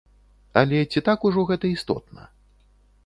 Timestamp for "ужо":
1.31-1.43